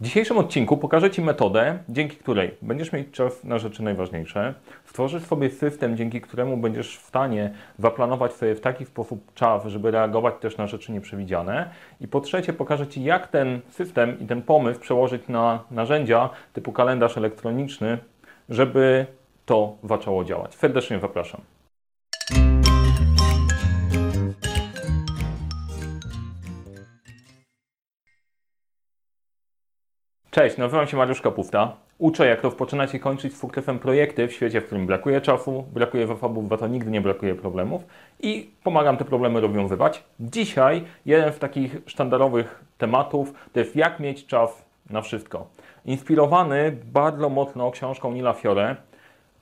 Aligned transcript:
W 0.00 0.04
dzisiejszym 0.04 0.38
odcinku 0.38 0.76
pokażę 0.76 1.10
Ci 1.10 1.22
metodę, 1.22 1.78
dzięki 1.88 2.16
której 2.16 2.54
będziesz 2.62 2.92
mieć 2.92 3.10
czas 3.10 3.44
na 3.44 3.58
rzeczy 3.58 3.82
najważniejsze, 3.82 4.54
stworzysz 4.84 5.22
sobie 5.22 5.50
system, 5.50 5.96
dzięki 5.96 6.20
któremu 6.20 6.56
będziesz 6.56 6.98
w 6.98 7.02
stanie 7.02 7.50
zaplanować 7.78 8.32
sobie 8.32 8.54
w 8.54 8.60
taki 8.60 8.84
sposób 8.84 9.34
czas, 9.34 9.66
żeby 9.66 9.90
reagować 9.90 10.34
też 10.40 10.56
na 10.56 10.66
rzeczy 10.66 10.92
nieprzewidziane. 10.92 11.70
I 12.00 12.08
po 12.08 12.20
trzecie 12.20 12.52
pokażę 12.52 12.86
Ci, 12.86 13.04
jak 13.04 13.28
ten 13.28 13.60
system 13.70 14.20
i 14.20 14.26
ten 14.26 14.42
pomysł 14.42 14.80
przełożyć 14.80 15.28
na 15.28 15.64
narzędzia 15.70 16.30
typu 16.52 16.72
kalendarz 16.72 17.16
elektroniczny, 17.16 17.98
żeby 18.48 19.06
to 19.46 19.76
zaczęło 19.84 20.24
działać. 20.24 20.54
Serdecznie 20.54 20.98
zapraszam. 20.98 21.40
Cześć, 30.38 30.56
nazywam 30.56 30.86
się 30.86 30.96
Mariusz 30.96 31.20
Kapufta. 31.20 31.72
Uczę, 31.98 32.26
jak 32.26 32.42
rozpoczynać 32.42 32.94
i 32.94 33.00
kończyć 33.00 33.34
z 33.34 33.38
sukcesem 33.38 33.78
projekty 33.78 34.28
w 34.28 34.32
świecie, 34.32 34.60
w 34.60 34.64
którym 34.64 34.86
brakuje 34.86 35.20
czasu, 35.20 35.64
brakuje 35.72 36.06
zasobów, 36.06 36.48
za 36.48 36.56
to 36.56 36.66
nigdy 36.66 36.90
nie 36.90 37.00
brakuje 37.00 37.34
problemów 37.34 37.82
i 38.20 38.50
pomagam 38.64 38.96
te 38.96 39.04
problemy 39.04 39.40
rozwiązywać. 39.40 40.04
Dzisiaj 40.20 40.84
jeden 41.06 41.32
z 41.32 41.38
takich 41.38 41.76
sztandarowych 41.86 42.64
tematów 42.78 43.34
to 43.52 43.60
jest 43.60 43.76
jak 43.76 44.00
mieć 44.00 44.26
czas 44.26 44.64
na 44.90 45.02
wszystko. 45.02 45.46
Inspirowany 45.84 46.78
bardzo 46.84 47.28
mocno 47.28 47.70
książką 47.70 48.12
Nila 48.12 48.32
Fiore 48.32 48.76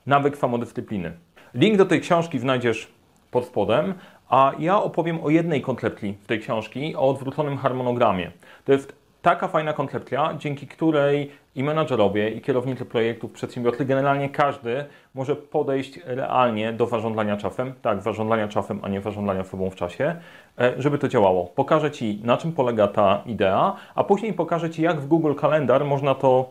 Nawyk 0.07 0.37
samodyscypliny. 0.37 1.13
Link 1.55 1.77
do 1.77 1.87
tej 1.87 2.01
książki 2.01 2.39
znajdziesz 2.39 2.89
pod 3.31 3.45
spodem, 3.45 3.95
a 4.29 4.53
ja 4.59 4.83
opowiem 4.83 5.25
o 5.25 5.31
jednej 5.31 5.63
koncepcji 5.63 6.19
w 6.23 6.27
tej 6.27 6.41
książki, 6.41 6.97
o 6.97 7.09
odwróconym 7.09 7.57
harmonogramie. 7.57 8.31
To 8.65 8.73
jest 8.73 9.06
taka 9.27 9.49
fajna 9.49 9.73
koncepcja, 9.73 10.35
dzięki 10.39 10.67
której 10.67 11.31
i 11.55 11.65
menadżerowie, 11.65 12.31
i 12.31 12.41
kierownicy 12.41 12.85
projektów, 12.85 13.33
przedsiębiorcy, 13.33 13.85
generalnie 13.85 14.29
każdy 14.29 14.85
może 15.15 15.37
podejść 15.37 16.01
realnie 16.05 16.73
do 16.73 16.87
zarządzania 16.87 17.37
czasem, 17.37 17.75
tak, 17.83 18.03
zarządzania 18.03 18.49
czasem, 18.49 18.81
a 18.83 18.89
nie 18.89 19.01
zarządzania 19.01 19.45
sobą 19.45 19.71
w 19.71 19.75
czasie, 19.75 20.17
e, 20.59 20.75
żeby 20.79 20.99
to 20.99 21.09
działało. 21.09 21.45
Pokażę 21.45 21.91
Ci, 21.91 22.21
na 22.25 22.37
czym 22.37 22.53
polega 22.53 22.89
ta 22.89 23.23
idea, 23.27 23.77
a 23.95 24.05
później 24.05 24.33
pokażę 24.33 24.71
Ci, 24.71 24.83
jak 24.83 25.01
w 25.01 25.07
Google 25.07 25.35
Kalendar 25.35 25.85
można 25.85 26.15
to 26.15 26.51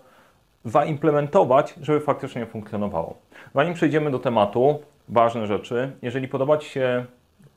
zaimplementować, 0.66 1.76
żeby 1.82 2.00
faktycznie 2.00 2.46
funkcjonowało. 2.46 3.18
Zanim 3.54 3.74
przejdziemy 3.74 4.12
do 4.12 4.20
tematu, 4.20 4.80
ważne 5.10 5.48
rzeczy. 5.48 5.92
Jeżeli 6.02 6.28
podoba 6.28 6.58
Ci 6.58 6.70
się, 6.70 7.06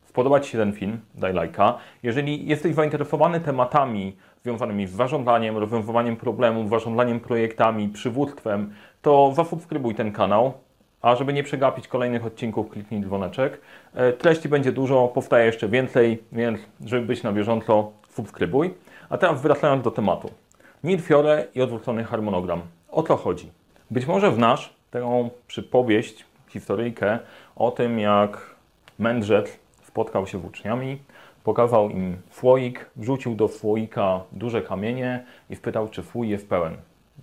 spodobać 0.05 0.47
się 0.47 0.58
ten 0.58 0.72
film, 0.72 1.00
daj 1.14 1.32
lajka. 1.32 1.78
Jeżeli 2.03 2.47
jesteś 2.47 2.75
zainteresowany 2.75 3.41
tematami 3.41 4.16
związanymi 4.48 4.86
z 4.86 4.91
zarządzaniem, 4.91 5.56
rozwiązywaniem 5.56 6.16
problemów, 6.16 6.70
zarządzaniem 6.70 7.20
projektami, 7.20 7.88
przywództwem, 7.88 8.72
to 9.02 9.32
zasubskrybuj 9.36 9.94
ten 9.94 10.12
kanał. 10.12 10.52
A 11.02 11.16
żeby 11.16 11.32
nie 11.32 11.42
przegapić 11.42 11.88
kolejnych 11.88 12.27
odcinków, 12.27 12.70
kliknij 12.70 13.00
dzwoneczek. 13.00 13.60
E, 13.94 14.12
treści 14.12 14.48
będzie 14.48 14.72
dużo, 14.72 15.08
powstaje 15.08 15.46
jeszcze 15.46 15.69
więcej, 15.69 16.22
więc 16.32 16.60
żeby 16.84 17.06
być 17.06 17.22
na 17.22 17.32
bieżąco, 17.32 17.92
subskrybuj. 18.10 18.74
A 19.10 19.19
teraz 19.19 19.42
wracając 19.42 19.84
do 19.84 19.91
tematu. 19.91 20.30
Fiore 21.00 21.44
i 21.54 21.62
odwrócony 21.62 22.04
harmonogram. 22.04 22.60
O 22.91 23.02
co 23.02 23.16
chodzi? 23.16 23.50
Być 23.91 24.06
może 24.06 24.32
znasz 24.32 24.74
tę 24.91 25.28
przypowieść, 25.46 26.24
historyjkę 26.48 27.19
o 27.56 27.70
tym, 27.70 27.98
jak 27.98 28.54
mędrzec 28.98 29.58
spotkał 29.82 30.26
się 30.26 30.41
z 30.41 30.44
uczniami, 30.44 30.98
pokazał 31.48 31.91
im 31.91 32.16
słoik, 32.30 32.91
wrzucił 32.96 33.34
do 33.34 33.48
słoika 33.48 34.20
duże 34.32 34.62
kamienie 34.62 35.24
i 35.50 35.56
spytał, 35.56 35.88
czy 35.88 36.02
słój 36.02 36.28
jest 36.28 36.48
pełen. 36.48 36.77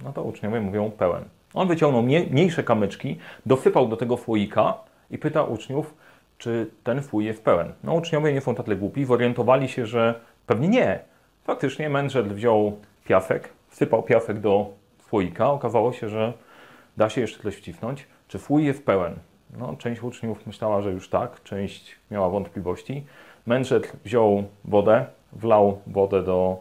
No 0.04 0.14
to 0.14 0.24
uczniowie 0.24 0.62
mówią 0.62 0.92
pełen. 0.92 1.24
On 1.54 1.68
wyciągnął 1.68 2.04
mniejsze 2.04 2.64
kamyczki, 2.64 3.18
dosypał 3.46 3.88
do 3.88 3.98
tego 3.98 4.18
słoika 4.18 4.74
i 5.12 5.18
pyta 5.18 5.44
uczniów, 5.44 5.94
czy 6.38 6.72
ten 6.84 7.04
słój 7.04 7.26
jest 7.26 7.44
pełen. 7.44 7.74
No 7.84 7.94
uczniowie 7.94 8.34
nie 8.34 8.42
są 8.42 8.56
tacy 8.56 8.76
głupi, 8.76 9.06
zorientowali 9.06 9.70
się, 9.70 9.86
że 9.86 10.20
pewnie 10.48 10.68
nie. 10.68 11.00
Faktycznie 11.44 11.90
mędrzec 11.90 12.28
wziął 12.28 12.78
piasek, 13.08 13.50
wsypał 13.70 14.04
piasek 14.04 14.40
do 14.40 14.70
słoika, 15.10 15.52
okazało 15.52 15.94
się, 15.94 16.10
że 16.10 16.34
da 16.98 17.10
się 17.10 17.22
jeszcze 17.22 17.44
coś 17.44 17.56
wcisnąć. 17.56 18.08
Czy 18.28 18.40
słój 18.40 18.66
jest 18.66 18.86
pełen? 18.86 19.16
No, 19.58 19.76
część 19.78 20.04
uczniów 20.04 20.48
myślała, 20.48 20.82
że 20.82 20.92
już 20.92 21.10
tak, 21.10 21.44
część 21.44 21.96
miała 22.12 22.30
wątpliwości. 22.30 23.06
Mędrzec 23.46 23.84
wziął 24.06 24.44
wodę, 24.66 25.06
wlał 25.34 25.82
wodę 25.88 26.24
do 26.24 26.58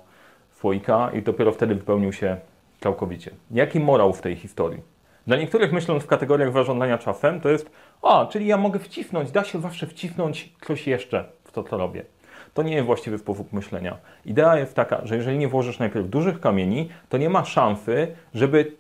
słoika 0.52 1.10
i 1.14 1.22
dopiero 1.22 1.52
wtedy 1.52 1.74
wypełnił 1.74 2.12
się 2.12 2.36
całkowicie. 2.80 3.30
Jaki 3.50 3.80
morał 3.80 4.12
w 4.12 4.20
tej 4.20 4.36
historii? 4.36 4.80
Dla 5.26 5.36
niektórych 5.36 5.72
myśląc 5.72 6.02
w 6.02 6.06
kategoriach 6.06 6.52
zarządzania 6.52 6.98
czasem, 6.98 7.40
to 7.40 7.48
jest, 7.48 7.70
a, 8.02 8.26
czyli 8.26 8.46
ja 8.46 8.56
mogę 8.56 8.78
wcisnąć, 8.78 9.30
da 9.30 9.44
się 9.44 9.60
zawsze 9.60 9.86
wcisnąć 9.86 10.52
coś 10.66 10.86
jeszcze 10.86 11.24
w 11.44 11.52
to, 11.52 11.64
co 11.64 11.78
robię. 11.78 12.04
To 12.54 12.62
nie 12.62 12.74
jest 12.74 12.86
właściwy 12.86 13.18
sposób 13.18 13.52
myślenia. 13.52 13.96
Idea 14.24 14.58
jest 14.58 14.74
taka, 14.74 15.06
że 15.06 15.16
jeżeli 15.16 15.38
nie 15.38 15.48
włożysz 15.48 15.78
najpierw 15.78 16.08
dużych 16.08 16.40
kamieni, 16.40 16.88
to 17.08 17.18
nie 17.18 17.30
ma 17.30 17.44
szansy, 17.44 18.14
żeby 18.34 18.72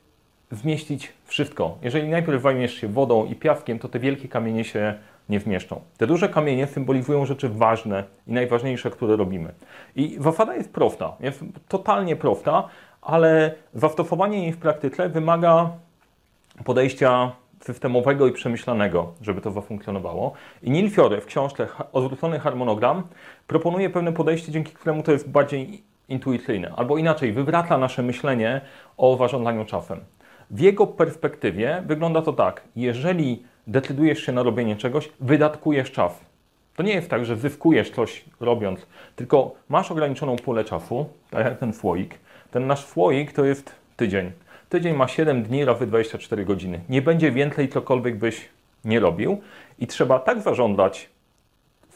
zmieścić 0.50 1.12
wszystko. 1.24 1.78
Jeżeli 1.82 2.08
najpierw 2.08 2.42
zajmiesz 2.42 2.74
się 2.74 2.88
wodą 2.88 3.24
i 3.24 3.34
piaskiem, 3.34 3.78
to 3.78 3.88
te 3.88 3.98
wielkie 3.98 4.28
kamienie 4.28 4.64
się 4.64 4.94
nie 5.28 5.40
wmieszczą. 5.40 5.80
Te 5.98 6.06
duże 6.06 6.28
kamienie 6.28 6.66
symbolizują 6.66 7.26
rzeczy 7.26 7.48
ważne 7.48 8.04
i 8.26 8.32
najważniejsze, 8.32 8.90
które 8.90 9.16
robimy. 9.16 9.52
I 9.96 10.16
zasada 10.20 10.54
jest 10.54 10.72
prosta, 10.72 11.16
jest 11.20 11.44
totalnie 11.68 12.16
prosta, 12.16 12.68
ale 13.02 13.54
zastosowanie 13.74 14.42
jej 14.42 14.52
w 14.52 14.58
praktyce 14.58 15.08
wymaga 15.08 15.70
podejścia 16.64 17.32
systemowego 17.60 18.26
i 18.26 18.32
przemyślanego, 18.32 19.12
żeby 19.20 19.40
to 19.40 19.50
zafunkcjonowało. 19.50 20.32
I 20.62 20.70
Neil 20.70 20.90
Fiore 20.90 21.20
w 21.20 21.26
książce 21.26 21.66
Odwrócony 21.92 22.40
harmonogram 22.40 23.02
proponuje 23.46 23.90
pewne 23.90 24.12
podejście, 24.12 24.52
dzięki 24.52 24.72
któremu 24.72 25.02
to 25.02 25.12
jest 25.12 25.30
bardziej 25.30 25.82
intuicyjne, 26.08 26.72
albo 26.76 26.98
inaczej, 26.98 27.32
wywraca 27.32 27.78
nasze 27.78 28.02
myślenie 28.02 28.60
o 28.96 29.16
zarządzaniu 29.16 29.64
czasem. 29.64 30.00
W 30.54 30.60
jego 30.60 30.86
perspektywie 30.86 31.82
wygląda 31.86 32.22
to 32.22 32.32
tak, 32.32 32.62
jeżeli 32.76 33.42
decydujesz 33.66 34.18
się 34.18 34.32
na 34.32 34.42
robienie 34.42 34.76
czegoś, 34.76 35.08
wydatkujesz 35.20 35.92
czas. 35.92 36.20
To 36.76 36.82
nie 36.82 36.94
jest 36.94 37.10
tak, 37.10 37.24
że 37.24 37.36
zyskujesz 37.36 37.90
coś 37.90 38.24
robiąc, 38.40 38.86
tylko 39.16 39.54
masz 39.68 39.90
ograniczoną 39.90 40.36
pulę 40.36 40.64
czasu, 40.64 41.06
tak 41.30 41.44
jak 41.46 41.58
ten 41.58 41.72
słoik. 41.72 42.18
Ten 42.50 42.66
nasz 42.66 42.84
słoik 42.84 43.32
to 43.32 43.44
jest 43.44 43.72
tydzień. 43.96 44.32
Tydzień 44.68 44.96
ma 44.96 45.08
7 45.08 45.42
dni 45.42 45.64
razy 45.64 45.86
24 45.86 46.44
godziny. 46.44 46.80
Nie 46.88 47.02
będzie 47.02 47.32
więcej 47.32 47.68
cokolwiek 47.68 48.16
byś 48.16 48.48
nie 48.84 49.00
robił 49.00 49.40
i 49.78 49.86
trzeba 49.86 50.18
tak 50.18 50.40
zarządzać 50.40 51.08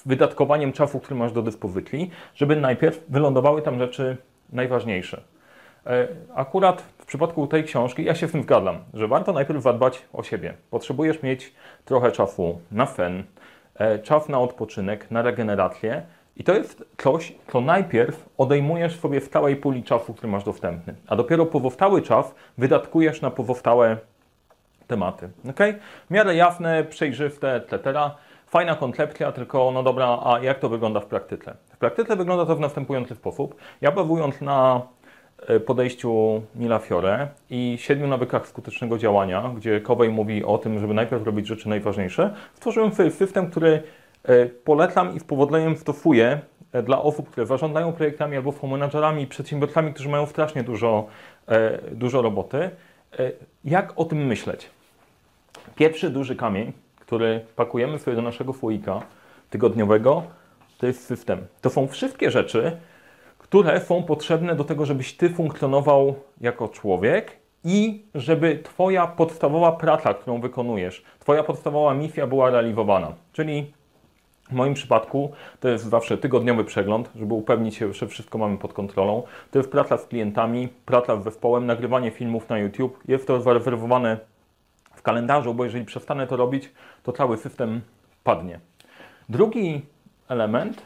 wydatkowaniem 0.06 0.72
czasu, 0.72 1.00
który 1.00 1.16
masz 1.16 1.32
do 1.32 1.42
dyspozycji, 1.42 2.10
żeby 2.34 2.56
najpierw 2.56 3.04
wylądowały 3.08 3.62
tam 3.62 3.78
rzeczy 3.78 4.16
najważniejsze. 4.52 5.22
E, 5.86 6.08
akurat 6.34 6.82
przypadku 7.08 7.46
tej 7.46 7.64
książki 7.64 8.04
ja 8.04 8.14
się 8.14 8.28
z 8.28 8.32
tym 8.32 8.42
zgadzam, 8.42 8.78
że 8.94 9.08
warto 9.08 9.32
najpierw 9.32 9.62
zadbać 9.62 10.04
o 10.12 10.22
siebie. 10.22 10.54
Potrzebujesz 10.70 11.22
mieć 11.22 11.54
trochę 11.84 12.12
czasu 12.12 12.60
na 12.72 12.86
sen, 12.86 13.24
e, 13.74 13.98
czas 13.98 14.28
na 14.28 14.40
odpoczynek, 14.40 15.10
na 15.10 15.22
regenerację 15.22 16.02
i 16.36 16.44
to 16.44 16.54
jest 16.54 16.84
coś, 16.98 17.34
co 17.52 17.60
najpierw 17.60 18.28
odejmujesz 18.38 19.00
sobie 19.00 19.20
w 19.20 19.28
całej 19.28 19.56
puli 19.56 19.82
czasu, 19.82 20.14
który 20.14 20.28
masz 20.32 20.44
dostępny, 20.44 20.94
a 21.06 21.16
dopiero 21.16 21.46
pozostałe 21.46 22.02
czas 22.02 22.34
wydatkujesz 22.58 23.22
na 23.22 23.30
pozostałe 23.30 23.96
tematy. 24.86 25.28
Okay? 25.50 25.78
W 26.06 26.10
miarę 26.10 26.34
jasne, 26.34 26.84
przejrzyste, 26.84 27.54
etc. 27.54 27.92
Fajna 28.46 28.74
koncepcja, 28.74 29.32
tylko 29.32 29.70
no 29.70 29.82
dobra, 29.82 30.18
a 30.24 30.38
jak 30.40 30.58
to 30.58 30.68
wygląda 30.68 31.00
w 31.00 31.06
praktyce? 31.06 31.56
W 31.72 31.76
praktyce 31.76 32.16
wygląda 32.16 32.46
to 32.46 32.56
w 32.56 32.60
następujący 32.60 33.14
sposób. 33.14 33.54
Ja 33.80 33.92
bazując 33.92 34.40
na 34.40 34.82
podejściu 35.66 36.42
Nila 36.54 36.78
Fiore 36.78 37.28
i 37.50 37.76
siedmiu 37.80 38.06
nawykach 38.06 38.48
skutecznego 38.48 38.98
działania, 38.98 39.52
gdzie 39.56 39.80
Covey 39.80 40.08
mówi 40.08 40.44
o 40.44 40.58
tym, 40.58 40.78
żeby 40.78 40.94
najpierw 40.94 41.22
robić 41.22 41.46
rzeczy 41.46 41.68
najważniejsze, 41.68 42.34
stworzyłem 42.54 42.90
system, 43.10 43.50
który 43.50 43.82
e, 44.24 44.46
polecam 44.46 45.16
i 45.16 45.20
z 45.20 45.24
powodzeniem 45.24 45.76
stosuję 45.76 46.40
e, 46.72 46.82
dla 46.82 47.02
osób, 47.02 47.30
które 47.30 47.46
zarządzają 47.46 47.92
projektami 47.92 48.36
albo 48.36 48.52
są 48.52 48.66
menadżerami, 48.66 49.26
przedsiębiorcami, 49.26 49.94
którzy 49.94 50.08
mają 50.08 50.26
strasznie 50.26 50.62
dużo, 50.62 51.06
dużo 51.92 52.22
roboty. 52.22 52.70
Jak 53.64 53.92
o 53.96 54.04
tym 54.04 54.26
myśleć? 54.26 54.70
Pierwszy 55.76 56.10
duży 56.10 56.36
kamień, 56.36 56.72
który 57.00 57.40
pakujemy 57.56 57.98
sobie 57.98 58.16
do 58.16 58.22
naszego 58.22 58.52
słoika 58.52 59.02
tygodniowego, 59.50 60.22
to 60.78 60.86
jest 60.86 61.06
system. 61.06 61.46
To 61.60 61.70
są 61.70 61.86
wszystkie 61.86 62.30
rzeczy, 62.30 62.76
które 63.48 63.80
są 63.80 64.02
potrzebne 64.02 64.56
do 64.56 64.64
tego, 64.64 64.86
żebyś 64.86 65.16
ty 65.16 65.30
funkcjonował 65.30 66.14
jako 66.40 66.68
człowiek 66.68 67.36
i 67.64 68.04
żeby 68.14 68.58
twoja 68.64 69.06
podstawowa 69.06 69.72
praca, 69.72 70.14
którą 70.14 70.40
wykonujesz, 70.40 71.02
twoja 71.18 71.42
podstawowa 71.42 71.94
misja 71.94 72.26
była 72.26 72.50
realizowana. 72.50 73.12
Czyli 73.32 73.72
W 74.48 74.52
moim 74.52 74.74
przypadku 74.74 75.32
to 75.60 75.68
jest 75.68 75.84
zawsze 75.84 76.18
tygodniowy 76.18 76.64
przegląd, 76.64 77.10
żeby 77.16 77.34
upewnić 77.34 77.74
się, 77.74 77.92
że 77.92 78.06
wszystko 78.06 78.38
mamy 78.38 78.58
pod 78.58 78.72
kontrolą. 78.72 79.22
To 79.50 79.58
jest 79.58 79.70
praca 79.70 79.98
z 79.98 80.06
klientami, 80.06 80.68
praca 80.84 81.20
z 81.20 81.24
zespołem, 81.24 81.66
nagrywanie 81.66 82.10
filmów 82.10 82.48
na 82.48 82.58
YouTube. 82.58 82.98
Jest 83.08 83.26
to 83.26 83.40
zarezerwowane 83.40 84.18
w 84.94 85.02
kalendarzu, 85.02 85.54
bo 85.54 85.64
jeżeli 85.64 85.84
przestanę 85.84 86.26
to 86.26 86.36
robić, 86.36 86.72
to 87.02 87.12
cały 87.12 87.36
system 87.36 87.80
padnie. 88.24 88.60
Drugi 89.28 89.82
element 90.28 90.82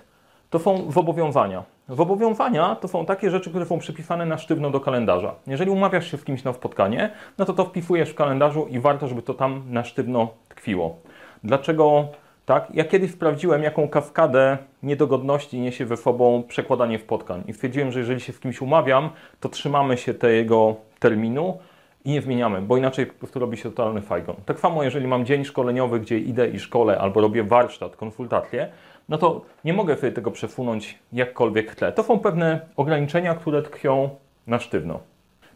to 0.52 0.58
są 0.58 0.90
zobowiązania. 0.90 1.62
Zobowiązania 1.88 2.76
to 2.76 2.88
są 2.88 3.06
takie 3.06 3.30
rzeczy, 3.30 3.50
które 3.50 3.66
są 3.66 3.78
przypisane 3.78 4.26
na 4.26 4.38
sztywno 4.38 4.70
do 4.70 4.80
kalendarza. 4.80 5.34
Jeżeli 5.46 5.70
umawiasz 5.70 6.10
się 6.10 6.16
z 6.16 6.24
kimś 6.24 6.44
na 6.44 6.52
spotkanie, 6.52 7.10
no 7.38 7.44
to 7.44 7.52
to 7.52 7.64
wpisujesz 7.64 8.10
w 8.10 8.14
kalendarzu 8.14 8.66
i 8.70 8.80
warto, 8.80 9.08
żeby 9.08 9.22
to 9.22 9.34
tam 9.34 9.62
na 9.68 9.84
sztywno 9.84 10.28
tkwiło. 10.48 10.96
Dlaczego 11.44 12.08
tak? 12.46 12.66
Ja 12.74 12.84
kiedyś 12.84 13.10
sprawdziłem, 13.10 13.62
jaką 13.62 13.88
kaskadę 13.88 14.58
niedogodności 14.82 15.60
niesie 15.60 15.86
ze 15.86 15.96
sobą 15.96 16.42
przekładanie 16.48 16.98
spotkań 16.98 17.44
i 17.46 17.52
stwierdziłem, 17.52 17.92
że 17.92 17.98
jeżeli 17.98 18.20
się 18.20 18.32
z 18.32 18.40
kimś 18.40 18.60
umawiam, 18.60 19.10
to 19.40 19.48
trzymamy 19.48 19.96
się 19.96 20.14
tego 20.14 20.76
terminu 20.98 21.58
i 22.04 22.10
nie 22.10 22.22
zmieniamy, 22.22 22.62
bo 22.62 22.76
inaczej 22.76 23.06
po 23.06 23.12
prostu 23.12 23.38
robi 23.38 23.56
się 23.56 23.70
totalny 23.70 24.02
fajgon. 24.02 24.36
Tak 24.46 24.60
samo, 24.60 24.82
jeżeli 24.82 25.06
mam 25.06 25.26
dzień 25.26 25.44
szkoleniowy, 25.44 26.00
gdzie 26.00 26.18
idę 26.18 26.48
i 26.48 26.60
szkole, 26.60 26.98
albo 26.98 27.20
robię 27.20 27.44
warsztat, 27.44 27.96
konsultacje, 27.96 28.68
no 29.08 29.18
to 29.18 29.40
nie 29.64 29.72
mogę 29.72 29.96
sobie 29.96 30.12
tego 30.12 30.30
przesunąć 30.30 30.98
jakkolwiek 31.12 31.70
chcę. 31.70 31.92
To 31.92 32.02
są 32.02 32.18
pewne 32.18 32.60
ograniczenia, 32.76 33.34
które 33.34 33.62
tkwią 33.62 34.10
na 34.46 34.58
sztywno. 34.58 35.00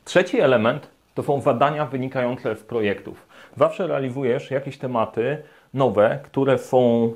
Trzeci 0.05 0.41
element 0.41 0.91
to 1.15 1.23
są 1.23 1.41
zadania 1.41 1.87
wynikające 1.87 2.57
z 2.57 2.63
projektów. 2.63 3.27
Zawsze 3.57 3.87
realizujesz 3.87 4.51
jakieś 4.51 4.79
tematy 4.79 5.43
nowe, 5.75 6.19
które 6.23 6.59
są 6.59 7.13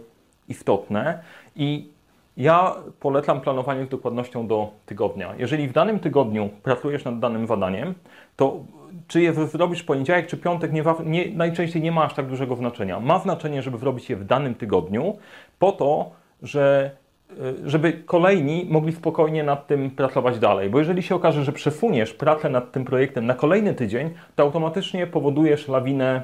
istotne 0.49 1.23
i 1.57 1.89
ja 2.37 2.75
polecam 3.01 3.41
planowanie 3.41 3.85
z 3.85 3.89
dokładnością 3.89 4.47
do 4.47 4.71
tygodnia. 4.87 5.35
Jeżeli 5.39 5.69
w 5.69 5.73
danym 5.73 5.99
tygodniu 5.99 6.51
pracujesz 6.63 7.05
nad 7.05 7.19
danym 7.19 7.47
zadaniem, 7.47 7.95
to 8.37 8.61
czy 9.09 9.21
je 9.21 9.35
zrobisz 9.35 9.83
poniedziałek 9.83 10.27
czy 10.27 10.37
piątek, 10.37 10.73
nie, 10.73 10.85
nie, 11.05 11.35
najczęściej 11.35 11.83
nie 11.83 11.93
ma 11.93 12.05
aż 12.05 12.15
tak 12.15 12.27
dużego 12.27 12.57
znaczenia. 12.57 13.01
Ma 13.01 13.19
znaczenie, 13.19 13.63
żeby 13.63 13.79
zrobić 13.79 14.11
je 14.11 14.17
w 14.17 14.25
danym 14.25 14.55
tygodniu, 14.55 15.17
po 15.59 15.73
to, 15.73 16.11
że 16.43 16.91
y, 17.31 17.71
żeby 17.71 17.93
kolejni 17.93 18.67
mogli 18.71 18.93
spokojnie 18.93 19.45
nad 19.45 19.67
tym 19.67 19.91
pracować 19.91 20.39
dalej. 20.39 20.71
Bo 20.71 20.79
jeżeli 20.79 21.03
się 21.03 21.15
okaże, 21.15 21.45
że 21.45 21.53
przesuniesz 21.53 22.15
pracę 22.15 22.51
nad 22.51 22.73
tym 22.73 22.85
projektem 22.85 23.27
na 23.27 23.35
kolejny 23.35 23.75
tydzień, 23.75 24.11
to 24.37 24.43
automatycznie 24.43 25.07
powodujesz 25.07 25.69
lawinę, 25.69 26.23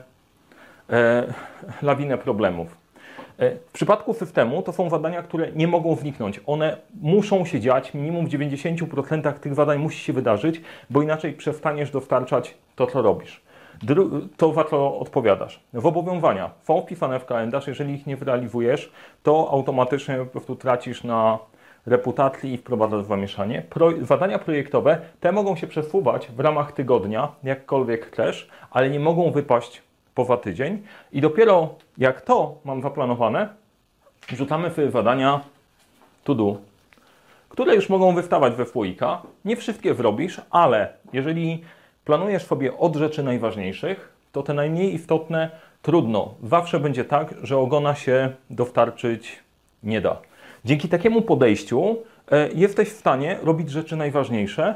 e, 0.91 1.35
lawinę 1.83 2.19
problemów. 2.19 2.86
E, 3.39 3.51
w 3.51 3.73
przypadku 3.73 4.15
systemu 4.15 4.63
to 4.63 4.73
są 4.73 4.91
zadania, 4.91 5.23
które 5.23 5.53
nie 5.53 5.69
mogą 5.69 5.97
zniknąć. 5.97 6.41
One 6.47 6.77
muszą 7.01 7.45
się 7.45 7.61
dziać, 7.61 7.95
minimum 7.95 8.27
w 8.27 8.31
90% 8.31 9.33
tych 9.33 9.55
zadań 9.55 9.79
musi 9.79 9.99
się 9.99 10.13
wydarzyć, 10.13 10.61
bo 10.91 11.03
inaczej 11.03 11.33
przestaniesz 11.33 11.91
dostarczać 11.91 12.55
to, 12.77 12.87
co 12.87 13.03
robisz. 13.03 13.47
To, 14.37 14.53
za 14.53 14.65
co 14.65 14.99
odpowiadasz. 14.99 15.61
Zobowiązania 15.75 16.51
są 16.63 16.83
wpisane 16.83 17.21
w 17.21 17.25
kalendarz, 17.25 17.67
jeżeli 17.67 17.95
ich 17.95 18.07
nie 18.07 18.17
realizujesz, 18.17 18.93
to 19.23 19.49
automatycznie 19.51 20.17
po 20.17 20.27
prostu 20.27 20.57
tracisz 20.57 21.05
na 21.05 21.39
reputacji 21.87 22.53
i 22.53 22.59
wprowadzasz 22.59 23.05
zamieszanie. 23.05 23.63
Pro, 23.71 23.91
zadania 24.03 24.39
projektowe, 24.39 24.99
te 25.21 25.33
mogą 25.33 25.57
się 25.57 25.67
przesuwać 25.67 26.29
w 26.37 26.41
ramach 26.41 26.73
tygodnia, 26.73 27.29
jakkolwiek 27.45 28.07
chcesz, 28.07 28.49
ale 28.71 28.91
nie 28.91 29.01
mogą 29.01 29.31
wypaść 29.31 29.83
poza 30.17 30.37
tydzień 30.37 30.83
i 31.13 31.21
dopiero 31.21 31.75
jak 31.99 32.21
to 32.21 32.55
mam 32.65 32.83
zaplanowane, 32.83 33.49
wrzucamy 34.29 34.71
sobie 34.71 34.91
zadania 34.91 35.41
to 36.25 36.35
do, 36.35 36.57
które 37.49 37.75
już 37.75 37.89
mogą 37.89 38.15
wystawać 38.15 38.55
we 38.55 38.67
słoika. 38.67 39.23
Nie 39.45 39.57
wszystkie 39.57 39.95
zrobisz, 39.95 40.41
ale 40.51 40.93
jeżeli 41.13 41.65
planujesz 42.05 42.45
sobie 42.45 42.79
od 42.79 42.97
rzeczy 42.97 43.23
najważniejszych, 43.23 44.13
to 44.33 44.43
te 44.43 44.55
najmniej 44.55 44.95
istotne 44.95 45.51
trudno. 45.83 46.35
Zawsze 46.43 46.81
będzie 46.81 47.05
tak, 47.05 47.35
że 47.43 47.59
ogona 47.59 47.95
się 47.95 48.33
dostarczyć 48.51 49.39
nie 49.83 50.01
da. 50.01 50.17
Dzięki 50.65 50.89
takiemu 50.89 51.23
podejściu 51.23 51.97
e, 52.31 52.49
jesteś 52.55 52.89
w 52.89 52.99
stanie 52.99 53.39
robić 53.43 53.71
rzeczy 53.71 53.97
najważniejsze 53.97 54.75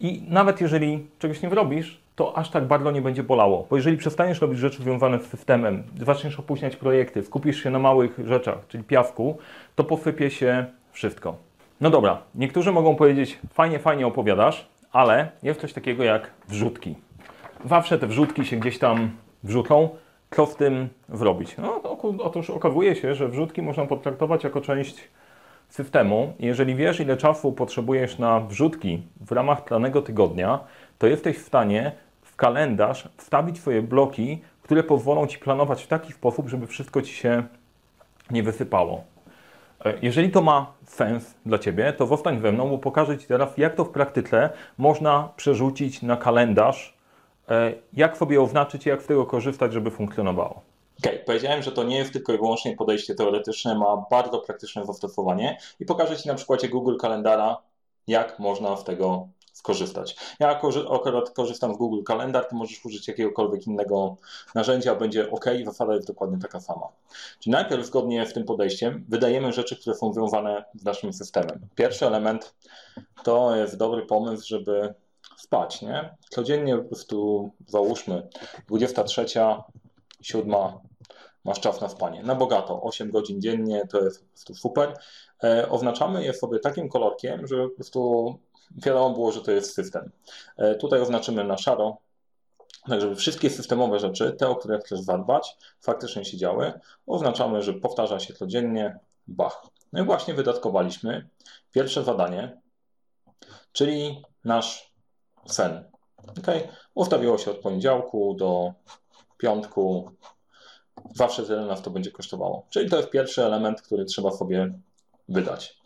i 0.00 0.22
nawet 0.28 0.60
jeżeli 0.60 1.06
czegoś 1.18 1.42
nie 1.42 1.50
zrobisz, 1.50 2.05
to 2.16 2.38
aż 2.38 2.50
tak 2.50 2.64
bardzo 2.66 2.90
nie 2.90 3.02
będzie 3.02 3.22
bolało. 3.22 3.66
Bo 3.70 3.76
jeżeli 3.76 3.96
przestaniesz 3.96 4.40
robić 4.40 4.58
rzeczy 4.58 4.82
związane 4.82 5.18
z 5.18 5.26
systemem, 5.26 5.82
zaczniesz 6.00 6.38
opóźniać 6.38 6.76
projekty, 6.76 7.22
skupisz 7.22 7.62
się 7.62 7.70
na 7.70 7.78
małych 7.78 8.18
rzeczach, 8.24 8.58
czyli 8.68 8.84
piasku, 8.84 9.38
to 9.74 9.84
posypie 9.84 10.30
się 10.30 10.66
wszystko. 10.92 11.36
No 11.80 11.90
dobra, 11.90 12.22
niektórzy 12.34 12.72
mogą 12.72 12.96
powiedzieć, 12.96 13.38
fajnie, 13.52 13.78
fajnie 13.78 14.06
opowiadasz, 14.06 14.68
ale 14.92 15.30
jest 15.42 15.60
coś 15.60 15.72
takiego 15.72 16.04
jak 16.04 16.30
wrzutki. 16.48 16.94
Zawsze 17.64 17.98
te 17.98 18.06
wrzutki 18.06 18.44
się 18.44 18.56
gdzieś 18.56 18.78
tam 18.78 19.10
wrzucą. 19.44 19.88
Co 20.30 20.46
w 20.46 20.54
tym 20.54 20.88
zrobić? 21.08 21.56
No, 21.58 21.80
otóż 22.22 22.50
okazuje 22.50 22.96
się, 22.96 23.14
że 23.14 23.28
wrzutki 23.28 23.62
można 23.62 23.86
potraktować 23.86 24.44
jako 24.44 24.60
część 24.60 25.08
systemu. 25.68 26.32
Jeżeli 26.38 26.74
wiesz, 26.74 27.00
ile 27.00 27.16
czasu 27.16 27.52
potrzebujesz 27.52 28.18
na 28.18 28.40
wrzutki 28.40 29.02
w 29.20 29.32
ramach 29.32 29.68
danego 29.70 30.02
tygodnia, 30.02 30.60
to 30.98 31.06
jesteś 31.06 31.36
w 31.38 31.46
stanie 31.46 31.92
kalendarz 32.36 33.08
wstawić 33.16 33.60
swoje 33.60 33.82
bloki, 33.82 34.42
które 34.62 34.82
pozwolą 34.82 35.26
Ci 35.26 35.38
planować 35.38 35.82
w 35.82 35.86
taki 35.86 36.12
sposób, 36.12 36.48
żeby 36.48 36.66
wszystko 36.66 37.02
Ci 37.02 37.14
się 37.14 37.42
nie 38.30 38.42
wysypało. 38.42 39.04
E, 39.84 39.94
jeżeli 40.02 40.30
to 40.30 40.42
ma 40.42 40.72
sens 40.86 41.34
dla 41.46 41.58
Ciebie, 41.58 41.92
to 41.92 42.06
zostań 42.06 42.40
ze 42.40 42.52
mną, 42.52 42.68
bo 42.70 42.78
pokażę 42.78 43.18
Ci 43.18 43.26
teraz, 43.26 43.58
jak 43.58 43.74
to 43.74 43.84
w 43.84 43.90
praktyce 43.90 44.50
można 44.78 45.28
przerzucić 45.36 46.02
na 46.02 46.16
kalendarz, 46.16 46.96
e, 47.48 47.72
jak 47.92 48.16
sobie 48.16 48.42
oznaczyć 48.42 48.86
i 48.86 48.88
jak 48.88 49.02
z 49.02 49.06
tego 49.06 49.26
korzystać, 49.26 49.72
żeby 49.72 49.90
funkcjonowało. 49.90 50.62
Ok, 51.04 51.12
powiedziałem, 51.26 51.62
że 51.62 51.72
to 51.72 51.84
nie 51.84 51.96
jest 51.96 52.12
tylko 52.12 52.32
i 52.32 52.36
wyłącznie 52.36 52.76
podejście 52.76 53.14
teoretyczne, 53.14 53.78
ma 53.78 54.06
bardzo 54.10 54.38
praktyczne 54.38 54.86
zastosowanie 54.86 55.58
i 55.80 55.84
pokażę 55.84 56.16
Ci 56.16 56.28
na 56.28 56.34
przykładzie 56.34 56.68
Google 56.68 56.96
Kalendara, 56.96 57.56
jak 58.06 58.38
można 58.38 58.76
z 58.76 58.84
tego 58.84 59.28
skorzystać. 59.56 60.16
Ja 60.40 60.60
akurat 60.90 61.30
korzystam 61.30 61.74
z 61.74 61.76
Google 61.76 62.02
Kalendar, 62.02 62.44
ty 62.44 62.54
możesz 62.54 62.84
użyć 62.84 63.08
jakiegokolwiek 63.08 63.66
innego 63.66 64.16
narzędzia, 64.54 64.94
będzie 64.94 65.30
ok, 65.30 65.44
zasada 65.64 65.94
jest 65.94 66.06
dokładnie 66.06 66.38
taka 66.38 66.60
sama. 66.60 66.88
Czyli 67.40 67.52
najpierw 67.52 67.86
zgodnie 67.86 68.26
z 68.26 68.32
tym 68.32 68.44
podejściem 68.44 69.04
wydajemy 69.08 69.52
rzeczy, 69.52 69.76
które 69.76 69.96
są 69.96 70.12
związane 70.12 70.64
z 70.74 70.84
naszym 70.84 71.12
systemem. 71.12 71.68
Pierwszy 71.74 72.06
element 72.06 72.54
to 73.24 73.56
jest 73.56 73.76
dobry 73.76 74.06
pomysł, 74.06 74.46
żeby 74.48 74.94
spać, 75.36 75.82
nie? 75.82 76.16
Codziennie 76.30 76.76
po 76.76 76.84
prostu 76.84 77.50
załóżmy 77.66 78.28
23, 78.68 79.26
7, 80.22 80.54
masz 81.44 81.60
czas 81.60 81.80
na 81.80 81.88
spanie. 81.88 82.22
Na 82.22 82.34
bogato, 82.34 82.82
8 82.82 83.10
godzin 83.10 83.40
dziennie, 83.40 83.86
to 83.90 84.04
jest 84.04 84.20
po 84.20 84.28
prostu 84.28 84.54
super. 84.54 84.94
E, 85.44 85.68
oznaczamy 85.68 86.24
je 86.24 86.34
sobie 86.34 86.58
takim 86.58 86.88
kolorkiem, 86.88 87.46
że 87.46 87.68
po 87.68 87.74
prostu 87.74 88.38
wiadomo 88.70 89.14
było, 89.14 89.32
że 89.32 89.40
to 89.40 89.50
jest 89.50 89.74
system. 89.74 90.10
E, 90.56 90.74
tutaj 90.74 91.00
oznaczymy 91.00 91.44
na 91.44 91.58
szaro, 91.58 91.98
tak 92.88 93.00
żeby 93.00 93.16
wszystkie 93.16 93.50
systemowe 93.50 94.00
rzeczy, 94.00 94.32
te, 94.32 94.48
o 94.48 94.56
które 94.56 94.78
chcesz 94.78 95.00
zadbać, 95.00 95.56
faktycznie 95.80 96.24
się 96.24 96.36
działy. 96.36 96.72
Oznaczamy, 97.06 97.62
że 97.62 97.72
powtarza 97.72 98.20
się 98.20 98.34
codziennie, 98.34 98.98
bach. 99.26 99.62
No 99.92 100.02
i 100.02 100.06
właśnie 100.06 100.34
wydatkowaliśmy 100.34 101.28
pierwsze 101.72 102.04
zadanie, 102.04 102.60
czyli 103.72 104.22
nasz 104.44 104.94
sen. 105.46 105.84
Ok, 106.28 106.46
ustawiło 106.94 107.38
się 107.38 107.50
od 107.50 107.58
poniedziałku 107.58 108.34
do 108.34 108.72
piątku. 109.38 110.10
Zawsze 111.14 111.42
tyle 111.42 111.66
nas 111.66 111.82
to 111.82 111.90
będzie 111.90 112.10
kosztowało. 112.10 112.66
Czyli 112.70 112.90
to 112.90 112.96
jest 112.96 113.10
pierwszy 113.10 113.44
element, 113.44 113.82
który 113.82 114.04
trzeba 114.04 114.30
sobie 114.30 114.72
wydać. 115.28 115.78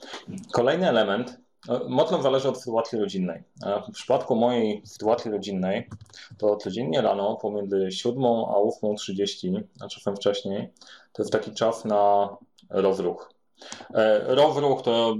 Kolejny 0.52 0.88
element 0.88 1.40
mocno 1.88 2.22
zależy 2.22 2.48
od 2.48 2.58
sytuacji 2.58 2.98
rodzinnej. 2.98 3.42
W 3.88 3.92
przypadku 3.92 4.36
mojej 4.36 4.82
sytuacji 4.86 5.30
rodzinnej 5.30 5.88
to 6.38 6.56
codziennie 6.56 7.02
rano 7.02 7.36
pomiędzy 7.36 7.92
7 7.92 8.24
a 8.24 8.54
8.30, 8.84 9.62
a 9.80 9.88
czasem 9.88 10.16
wcześniej, 10.16 10.72
to 11.12 11.22
jest 11.22 11.32
taki 11.32 11.52
czas 11.52 11.84
na 11.84 12.28
rozruch. 12.70 13.32
E, 13.94 14.34
rozruch 14.34 14.82
to 14.82 15.16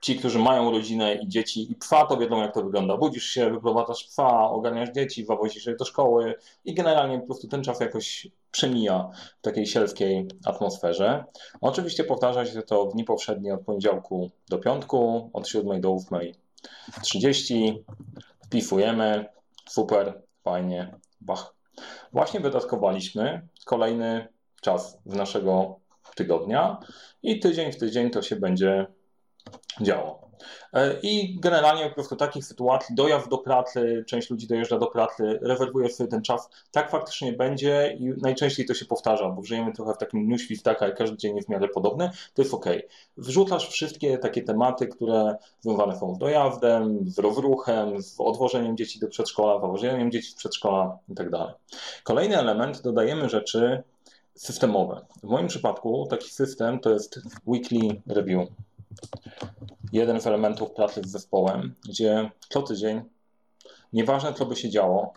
ci, 0.00 0.16
którzy 0.16 0.38
mają 0.38 0.70
rodzinę 0.70 1.14
i 1.14 1.28
dzieci 1.28 1.72
i 1.72 1.74
psa, 1.74 2.06
to 2.06 2.16
wiedzą, 2.16 2.40
jak 2.40 2.54
to 2.54 2.62
wygląda. 2.62 2.96
Budzisz 2.96 3.24
się, 3.24 3.50
wyprowadzasz 3.50 4.04
psa, 4.04 4.50
ogarniasz 4.50 4.90
dzieci, 4.90 5.24
zawozisz 5.24 5.66
je 5.66 5.76
do 5.76 5.84
szkoły 5.84 6.34
i 6.64 6.74
generalnie 6.74 7.20
po 7.20 7.26
prostu 7.26 7.48
ten 7.48 7.62
czas 7.62 7.80
jakoś 7.80 8.28
przemija 8.50 9.10
w 9.38 9.42
takiej 9.42 9.66
sielskiej 9.66 10.28
atmosferze. 10.44 11.24
Oczywiście 11.60 12.04
powtarza 12.04 12.46
się 12.46 12.62
to 12.62 12.86
w 12.86 12.92
dni 12.92 13.04
powszednie 13.04 13.54
od 13.54 13.60
poniedziałku 13.60 14.30
do 14.48 14.58
piątku, 14.58 15.30
od 15.32 15.48
7 15.48 15.80
do 15.80 15.90
8.30. 15.90 17.74
Wpisujemy, 18.46 19.26
super, 19.68 20.22
fajnie, 20.44 20.94
bach. 21.20 21.54
Właśnie 22.12 22.40
wydatkowaliśmy 22.40 23.48
kolejny 23.64 24.28
czas 24.60 24.98
z 25.06 25.14
naszego 25.14 25.80
tygodnia 26.14 26.78
i 27.22 27.40
tydzień 27.40 27.72
w 27.72 27.78
tydzień 27.78 28.10
to 28.10 28.22
się 28.22 28.36
będzie 28.36 28.86
działo. 29.80 30.26
E, 30.72 31.00
I 31.02 31.40
generalnie 31.40 31.88
po 31.88 31.94
prostu 31.94 32.16
takich 32.16 32.44
sytuacji, 32.44 32.94
dojazd 32.94 33.28
do 33.28 33.38
pracy, 33.38 34.04
część 34.06 34.30
ludzi 34.30 34.46
dojeżdża 34.46 34.78
do 34.78 34.86
pracy, 34.86 35.38
rezerwuje 35.42 35.90
sobie 35.90 36.10
ten 36.10 36.22
czas, 36.22 36.50
tak 36.72 36.90
faktycznie 36.90 37.32
będzie 37.32 37.96
i 38.00 38.04
najczęściej 38.22 38.66
to 38.66 38.74
się 38.74 38.84
powtarza, 38.84 39.28
bo 39.28 39.42
żyjemy 39.42 39.72
trochę 39.72 39.94
w 39.94 39.98
takim 39.98 40.26
dniu 40.26 40.38
świstaka 40.38 40.88
i 40.88 40.94
każdy 40.94 41.16
dzień 41.16 41.36
jest 41.36 41.48
w 41.48 41.50
miarę 41.50 41.68
podobny, 41.68 42.10
to 42.34 42.42
jest 42.42 42.54
ok. 42.54 42.66
Wrzucasz 43.16 43.68
wszystkie 43.68 44.18
takie 44.18 44.42
tematy, 44.42 44.86
które 44.86 45.36
związane 45.60 45.96
są 45.96 46.14
z 46.14 46.18
dojazdem, 46.18 47.10
z 47.10 47.18
rozruchem, 47.18 48.02
z 48.02 48.20
odwożeniem 48.20 48.76
dzieci 48.76 48.98
do 48.98 49.08
przedszkola, 49.08 49.60
zawożeniem 49.60 50.10
dzieci 50.10 50.30
z 50.30 50.34
przedszkola 50.34 50.98
itd. 51.08 51.30
Tak 51.30 51.56
Kolejny 52.04 52.38
element, 52.38 52.82
dodajemy 52.82 53.28
rzeczy 53.28 53.82
systemowe. 54.34 55.06
W 55.22 55.26
moim 55.28 55.46
przypadku 55.46 56.06
taki 56.10 56.30
system 56.30 56.80
to 56.80 56.90
jest 56.90 57.20
weekly 57.46 58.00
review 58.06 58.48
jeden 59.92 60.20
z 60.20 60.26
elementów 60.26 60.70
pracy 60.70 61.02
z 61.04 61.10
zespołem, 61.10 61.74
gdzie 61.88 62.30
co 62.48 62.62
tydzień, 62.62 63.02
nieważne 63.92 64.34
co 64.34 64.46
by 64.46 64.56
się 64.56 64.70
działo, 64.70 65.12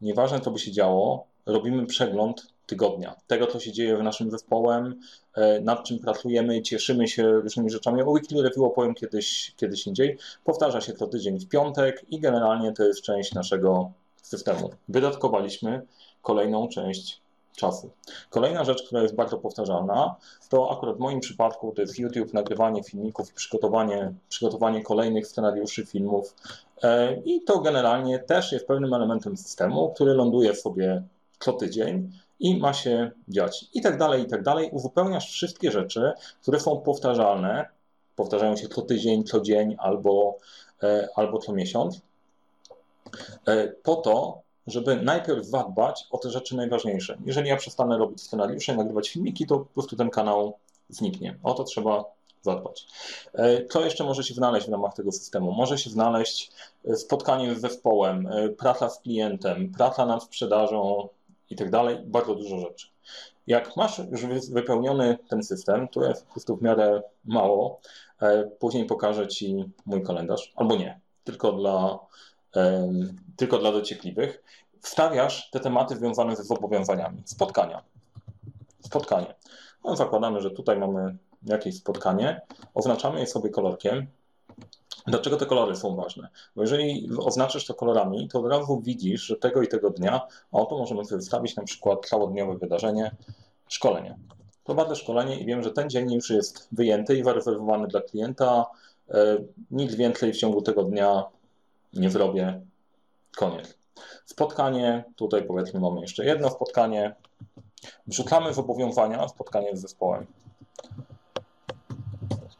nieważne 0.00 0.40
co 0.40 0.50
by 0.50 0.58
się 0.58 0.72
działo, 0.72 1.26
robimy 1.46 1.86
przegląd 1.86 2.46
tygodnia, 2.66 3.16
tego 3.26 3.46
co 3.46 3.60
się 3.60 3.72
dzieje 3.72 3.96
w 3.96 4.02
naszym 4.02 4.30
zespołem, 4.30 5.00
e, 5.34 5.60
nad 5.60 5.84
czym 5.84 5.98
pracujemy, 5.98 6.62
cieszymy 6.62 7.08
się 7.08 7.32
różnymi 7.32 7.70
rzeczami. 7.70 8.02
O 8.02 8.10
weekly 8.10 8.42
review 8.42 8.58
opowiem 8.58 8.94
kiedyś, 8.94 9.54
kiedyś 9.56 9.86
indziej. 9.86 10.18
Powtarza 10.44 10.80
się 10.80 10.92
co 10.92 11.06
tydzień 11.06 11.38
w 11.38 11.48
piątek 11.48 12.04
i 12.10 12.20
generalnie 12.20 12.72
to 12.72 12.84
jest 12.84 13.02
część 13.02 13.34
naszego 13.34 13.90
systemu. 14.22 14.70
Wydatkowaliśmy 14.88 15.82
kolejną 16.22 16.68
część 16.68 17.23
czasu. 17.56 17.90
Kolejna 18.30 18.64
rzecz, 18.64 18.82
która 18.82 19.02
jest 19.02 19.14
bardzo 19.14 19.38
powtarzalna, 19.38 20.16
to 20.48 20.72
akurat 20.72 20.96
w 20.96 21.00
moim 21.00 21.20
przypadku 21.20 21.72
to 21.72 21.80
jest 21.82 21.98
YouTube, 21.98 22.32
nagrywanie 22.32 22.82
filmików 22.82 23.32
przygotowanie, 23.32 24.12
przygotowanie 24.28 24.82
kolejnych 24.82 25.26
scenariuszy 25.26 25.86
filmów. 25.86 26.34
E, 26.82 27.14
I 27.24 27.42
to 27.42 27.58
generalnie 27.58 28.18
też 28.18 28.52
jest 28.52 28.66
pewnym 28.66 28.94
elementem 28.94 29.36
systemu, 29.36 29.92
który 29.94 30.14
ląduje 30.14 30.54
sobie 30.54 31.02
co 31.38 31.52
tydzień 31.52 32.10
i 32.40 32.58
ma 32.58 32.72
się 32.72 33.10
dziać. 33.28 33.64
I 33.74 33.80
tak 33.80 33.98
dalej, 33.98 34.22
i 34.22 34.26
tak 34.26 34.42
dalej. 34.42 34.70
Uzupełniasz 34.72 35.30
wszystkie 35.30 35.70
rzeczy, 35.70 36.12
które 36.42 36.60
są 36.60 36.80
powtarzalne, 36.80 37.66
powtarzają 38.16 38.56
się 38.56 38.68
co 38.68 38.82
tydzień, 38.82 39.24
co 39.24 39.40
dzień 39.40 39.76
albo, 39.78 40.36
e, 40.82 41.08
albo 41.16 41.38
co 41.38 41.52
miesiąc, 41.52 42.00
e, 43.46 43.68
po 43.68 43.96
to, 43.96 44.43
żeby 44.66 44.96
najpierw 44.96 45.46
zadbać 45.46 46.06
o 46.10 46.18
te 46.18 46.30
rzeczy 46.30 46.56
najważniejsze. 46.56 47.18
Jeżeli 47.26 47.48
ja 47.48 47.56
przestanę 47.56 47.98
robić 47.98 48.22
scenariusze, 48.22 48.76
nagrywać 48.76 49.08
filmiki, 49.08 49.46
to 49.46 49.58
po 49.58 49.64
prostu 49.64 49.96
ten 49.96 50.10
kanał 50.10 50.58
zniknie. 50.88 51.38
O 51.42 51.54
to 51.54 51.64
trzeba 51.64 52.04
zadbać. 52.44 52.86
E, 53.34 53.66
co 53.66 53.84
jeszcze 53.84 54.04
może 54.04 54.22
się 54.22 54.34
znaleźć 54.34 54.66
w 54.66 54.70
ramach 54.70 54.94
tego 54.94 55.12
systemu? 55.12 55.52
Może 55.52 55.78
się 55.78 55.90
znaleźć 55.90 56.52
e, 56.84 56.96
spotkanie 56.96 57.54
z 57.54 57.60
zespołem, 57.60 58.26
e, 58.26 58.48
praca 58.48 58.90
z 58.90 59.00
klientem, 59.00 59.72
praca 59.72 60.06
nad 60.06 60.22
sprzedażą 60.22 61.08
i 61.50 61.56
tak 61.56 61.70
dalej. 61.70 61.98
Bardzo 62.04 62.34
dużo 62.34 62.58
rzeczy. 62.58 62.88
Jak 63.46 63.76
masz 63.76 63.98
już 63.98 64.26
wypełniony 64.50 65.18
ten 65.28 65.42
system, 65.42 65.88
to 65.88 66.04
jest 66.04 66.26
po 66.26 66.32
prostu 66.32 66.56
w 66.56 66.62
miarę 66.62 67.02
mało. 67.24 67.80
Później 68.58 68.86
pokażę 68.86 69.28
Ci 69.28 69.64
mój 69.86 70.02
kalendarz, 70.02 70.52
albo 70.56 70.76
nie, 70.76 71.00
tylko 71.24 71.52
dla 71.52 71.98
tylko 73.36 73.58
dla 73.58 73.72
dociekliwych, 73.72 74.42
wstawiasz 74.80 75.50
te 75.50 75.60
tematy 75.60 75.96
związane 75.96 76.36
ze 76.36 76.44
zobowiązaniami. 76.44 77.22
Spotkania. 77.24 77.82
Spotkanie. 78.80 79.34
No, 79.84 79.96
zakładamy, 79.96 80.40
że 80.40 80.50
tutaj 80.50 80.78
mamy 80.78 81.16
jakieś 81.46 81.76
spotkanie, 81.76 82.40
oznaczamy 82.74 83.20
je 83.20 83.26
sobie 83.26 83.50
kolorkiem. 83.50 84.06
Dlaczego 85.06 85.36
te 85.36 85.46
kolory 85.46 85.76
są 85.76 85.96
ważne? 85.96 86.28
Bo 86.56 86.62
jeżeli 86.62 87.08
oznaczysz 87.18 87.66
to 87.66 87.74
kolorami, 87.74 88.28
to 88.28 88.40
od 88.40 88.50
razu 88.50 88.80
widzisz, 88.80 89.22
że 89.22 89.36
tego 89.36 89.62
i 89.62 89.68
tego 89.68 89.90
dnia, 89.90 90.26
a 90.52 90.64
to 90.64 90.78
możemy 90.78 91.04
sobie 91.04 91.20
wstawić 91.22 91.56
na 91.56 91.62
przykład 91.62 92.06
całodniowe 92.06 92.58
wydarzenie, 92.58 93.16
szkolenie. 93.68 94.18
Prowadzę 94.64 94.96
szkolenie 94.96 95.40
i 95.40 95.46
wiem, 95.46 95.62
że 95.62 95.70
ten 95.70 95.90
dzień 95.90 96.12
już 96.12 96.30
jest 96.30 96.68
wyjęty 96.72 97.18
i 97.18 97.24
zarezerwowany 97.24 97.88
dla 97.88 98.00
klienta. 98.00 98.66
E, 99.10 99.36
Nic 99.70 99.94
więcej 99.94 100.32
w 100.32 100.36
ciągu 100.36 100.62
tego 100.62 100.82
dnia 100.82 101.24
nie 101.96 102.10
zrobię, 102.10 102.60
koniec. 103.36 103.78
Spotkanie, 104.24 105.04
tutaj 105.16 105.42
powiedzmy 105.42 105.80
mamy 105.80 106.00
jeszcze 106.00 106.24
jedno 106.24 106.50
spotkanie. 106.50 107.14
Wrzucamy 108.06 108.54
zobowiązania, 108.54 109.28
spotkanie 109.28 109.76
z 109.76 109.80
zespołem. 109.80 110.26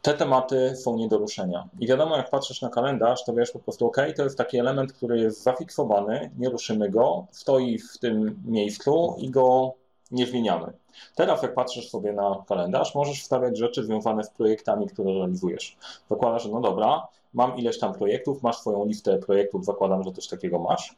Te 0.01 0.13
tematy 0.13 0.75
są 0.75 0.97
nie 0.97 1.07
do 1.07 1.17
ruszenia. 1.17 1.67
I 1.79 1.87
wiadomo, 1.87 2.17
jak 2.17 2.29
patrzysz 2.29 2.61
na 2.61 2.69
kalendarz, 2.69 3.25
to 3.25 3.33
wiesz 3.33 3.51
po 3.51 3.59
prostu, 3.59 3.87
ok, 3.87 3.97
to 4.15 4.23
jest 4.23 4.37
taki 4.37 4.57
element, 4.57 4.93
który 4.93 5.19
jest 5.19 5.43
zafiksowany, 5.43 6.31
nie 6.37 6.49
ruszymy 6.49 6.89
go, 6.89 7.27
stoi 7.31 7.79
w 7.79 7.97
tym 7.97 8.41
miejscu 8.45 9.15
i 9.17 9.29
go 9.29 9.73
nie 10.15 10.27
zmieniamy. 10.27 10.73
Teraz, 11.15 11.43
jak 11.43 11.53
patrzysz 11.53 11.89
sobie 11.89 12.13
na 12.13 12.43
kalendarz, 12.47 12.95
możesz 12.95 13.21
wstawiać 13.21 13.57
rzeczy 13.57 13.83
związane 13.83 14.23
z 14.23 14.29
projektami, 14.29 14.87
które 14.87 15.13
realizujesz. 15.13 15.77
Zakładasz, 16.09 16.45
no 16.45 16.61
dobra, 16.61 17.07
mam 17.33 17.57
ileś 17.57 17.79
tam 17.79 17.93
projektów, 17.93 18.43
masz 18.43 18.57
swoją 18.57 18.85
listę 18.85 19.17
projektów, 19.17 19.65
zakładam, 19.65 20.03
że 20.03 20.11
coś 20.11 20.27
takiego 20.27 20.59
masz, 20.59 20.95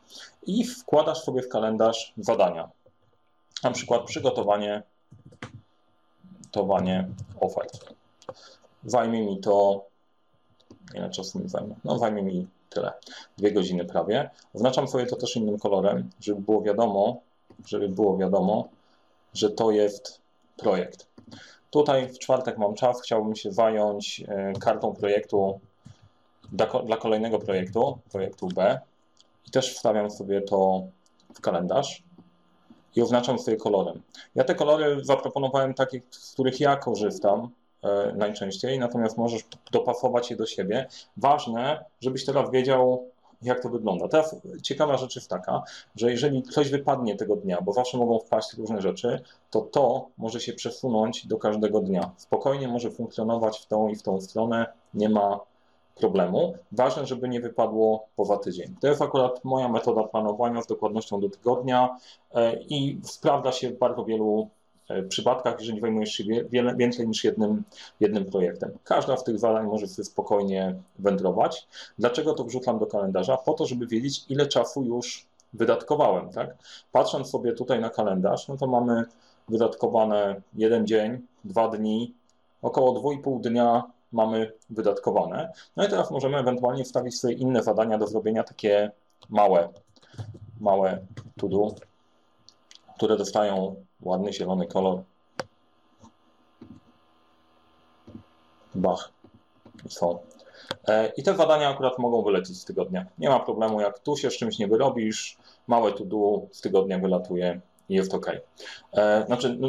i 0.48 0.64
wkładasz 0.64 1.24
sobie 1.24 1.42
w 1.42 1.50
kalendarz 1.50 2.14
zadania. 2.18 2.70
Na 3.64 3.72
przykład 3.72 4.04
przygotowanie 4.04 4.84
towanie 6.52 7.08
ofert. 7.40 7.94
Zajmie 8.86 9.26
mi 9.26 9.40
to, 9.40 9.86
ile 10.96 11.10
czasu 11.10 11.40
mi 11.40 11.50
zajmie? 11.50 11.76
No, 11.84 11.98
zajmie 11.98 12.24
mi 12.24 12.48
tyle, 12.70 12.94
dwie 13.38 13.52
godziny 13.52 13.86
prawie. 13.86 14.30
Oznaczam 14.54 14.88
sobie 14.88 15.06
to 15.06 15.16
też 15.16 15.36
innym 15.36 15.60
kolorem, 15.60 16.10
żeby 16.22 16.42
było 16.42 16.62
wiadomo, 16.62 17.22
żeby 17.66 17.90
było 17.90 18.18
wiadomo, 18.18 18.68
że 19.38 19.50
to 19.50 19.72
jest 19.72 20.22
projekt. 20.58 21.08
Tutaj 21.72 22.10
w 22.10 22.20
czwartek 22.20 22.58
mam 22.58 22.74
czas, 22.74 23.02
chciałbym 23.02 23.36
się 23.36 23.52
zająć 23.52 24.24
e, 24.28 24.54
kartą 24.54 24.96
projektu 24.96 25.60
dla, 26.52 26.98
kolejnego 26.98 27.40
projektu, 27.40 27.98
projektu 28.12 28.48
B 28.48 28.80
i 29.48 29.52
też 29.52 29.76
wstawiam 29.76 30.12
sobie 30.12 30.42
to 30.42 30.84
w 31.34 31.42
kalendarz 31.42 32.04
i 32.96 33.02
oznaczam 33.02 33.40
sobie 33.40 33.58
kolorem. 33.58 34.02
Ja 34.36 34.44
te 34.44 34.56
kolory 34.56 34.98
zaproponowałem 35.06 35.74
takie, 35.74 36.02
z 36.12 36.34
których 36.34 36.60
ja 36.60 36.76
korzystam 36.76 37.50
e, 37.84 38.14
najczęściej, 38.16 38.80
natomiast 38.80 39.18
możesz 39.18 39.42
dopasować 39.72 40.30
je 40.30 40.36
do 40.36 40.46
siebie. 40.46 40.88
Ważne, 41.18 41.86
żebyś 42.02 42.26
teraz 42.26 42.52
wiedział, 42.52 43.10
jak 43.42 43.64
to 43.64 43.70
wygląda. 43.70 44.08
Teraz 44.08 44.36
ciekawa 44.64 44.98
rzecz 44.98 45.16
jest 45.16 45.30
taka, 45.30 45.64
że 45.96 46.12
jeżeli 46.12 46.44
coś 46.44 46.70
wypadnie 46.70 47.16
tego 47.16 47.36
dnia, 47.36 47.62
bo 47.62 47.74
zawsze 47.74 47.98
mogą 47.98 48.20
wpaść 48.20 48.54
różne 48.54 48.82
rzeczy, 48.82 49.22
to 49.52 49.62
to 49.62 50.08
może 50.18 50.40
się 50.40 50.54
przesunąć 50.54 51.28
do 51.28 51.38
każdego 51.38 51.80
dnia. 51.80 52.12
Spokojnie 52.18 52.68
może 52.68 52.92
funkcjonować 52.92 53.60
w 53.60 53.66
tą 53.66 53.88
i 53.88 53.96
w 53.96 54.04
tą 54.04 54.22
stronę, 54.22 54.66
nie 54.94 55.10
ma 55.10 55.40
problemu. 55.96 56.54
Ważne, 56.72 57.06
żeby 57.06 57.30
nie 57.30 57.42
wypadło 57.42 58.08
poza 58.16 58.38
tydzień. 58.38 58.76
To 58.82 58.88
jest 58.88 59.02
akurat 59.02 59.44
moja 59.44 59.70
metoda 59.70 60.04
planowania 60.04 60.62
z 60.62 60.68
dokładnością 60.68 61.20
do 61.20 61.30
tygodnia 61.30 61.98
e, 62.34 62.56
i 62.64 63.00
sprawdza 63.04 63.52
się 63.52 63.70
w 63.70 63.78
bardzo 63.78 64.06
wielu 64.06 64.50
przypadkach, 65.10 65.60
jeżeli 65.60 65.82
zajmujesz 65.82 66.12
się 66.12 66.24
wiele, 66.50 66.76
więcej 66.76 67.08
niż 67.08 67.24
jednym, 67.24 67.64
jednym 68.00 68.26
projektem. 68.26 68.72
Każda 68.84 69.18
z 69.18 69.24
tych 69.24 69.40
zadań 69.40 69.66
może 69.66 69.88
sobie 69.88 70.06
spokojnie 70.06 70.76
wędrować. 71.00 71.68
Dlaczego 72.00 72.34
to 72.34 72.44
wrzucam 72.44 72.80
do 72.80 72.86
kalendarza? 72.86 73.38
Po 73.38 73.54
to, 73.54 73.66
żeby 73.66 73.88
wiedzieć, 73.88 74.26
ile 74.30 74.48
czasu 74.48 74.84
już 74.84 75.26
wydatkowałem. 75.54 76.30
Tak? 76.30 76.56
Patrząc 76.92 77.30
sobie 77.30 77.54
tutaj 77.54 77.82
na 77.82 77.90
kalendarz, 77.90 78.48
no 78.48 78.58
to 78.58 78.68
mamy 78.68 79.04
wydatkowane 79.50 80.42
jeden 80.54 80.88
dzień, 80.88 81.22
dwa 81.44 81.68
dni, 81.68 82.14
około 82.62 83.02
2,5 83.02 83.42
dnia 83.42 83.84
mamy 84.12 84.52
wydatkowane. 84.70 85.52
No 85.76 85.86
i 85.86 85.90
teraz 85.90 86.12
możemy 86.12 86.38
ewentualnie 86.38 86.84
wstawić 86.84 87.20
sobie 87.20 87.34
inne 87.34 87.64
zadania 87.64 87.98
do 87.98 88.08
zrobienia, 88.08 88.44
takie 88.44 88.92
małe, 89.30 89.70
małe 90.60 91.00
to 91.38 91.48
do, 91.48 91.76
które 92.98 93.18
dostają 93.18 93.76
ładny 94.02 94.34
zielony 94.34 94.68
kolor. 94.68 95.04
Bach. 98.76 99.12
Są. 99.90 100.20
E, 100.88 101.12
I 101.18 101.24
te 101.24 101.34
badania 101.34 101.70
akurat 101.70 102.00
mogą 102.00 102.22
wylecieć 102.22 102.58
z 102.58 102.66
tygodnia. 102.66 103.06
Nie 103.18 103.30
ma 103.30 103.40
problemu, 103.40 103.82
jak 103.82 104.00
tu 104.00 104.18
się 104.18 104.32
z 104.32 104.38
czymś 104.38 104.60
nie 104.60 104.68
wyrobisz, 104.68 105.38
małe 105.68 105.92
to 105.92 106.06
do 106.06 106.42
z 106.52 106.62
tygodnia 106.62 107.00
wylatuje 107.00 107.62
i 107.90 107.96
jest 107.96 108.14
ok. 108.14 108.32
E, 108.94 109.26
znaczy, 109.26 109.58
no, 109.60 109.68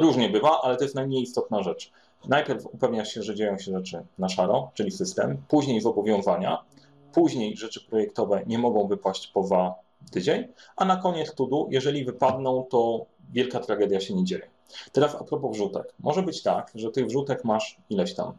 różnie 0.00 0.28
bywa, 0.28 0.60
ale 0.62 0.76
to 0.76 0.82
jest 0.82 0.94
najmniej 0.94 1.22
istotna 1.22 1.62
rzecz. 1.62 1.92
Najpierw 2.28 2.66
upewnia 2.66 3.04
się, 3.04 3.22
że 3.22 3.34
dzieją 3.34 3.58
się 3.58 3.72
rzeczy 3.72 4.04
na 4.18 4.28
szaro, 4.28 4.70
czyli 4.74 4.90
system, 4.90 5.42
później 5.48 5.80
zobowiązania, 5.80 6.64
później 7.12 7.56
rzeczy 7.56 7.80
projektowe 7.80 8.42
nie 8.46 8.58
mogą 8.58 8.86
wypaść 8.86 9.26
poza 9.26 9.74
tydzień, 10.10 10.48
a 10.76 10.84
na 10.84 10.96
koniec 10.96 11.34
tudu, 11.34 11.68
jeżeli 11.70 12.04
wypadną, 12.04 12.66
to 12.70 13.06
wielka 13.32 13.60
tragedia 13.60 14.00
się 14.00 14.14
nie 14.14 14.24
dzieje. 14.24 14.48
Teraz 14.92 15.14
a 15.14 15.24
propos 15.24 15.52
wrzutek. 15.52 15.94
Może 16.00 16.22
być 16.22 16.42
tak, 16.42 16.70
że 16.74 16.90
tych 16.90 17.06
wrzutek 17.06 17.44
masz 17.44 17.76
ileś 17.90 18.14
tam. 18.14 18.32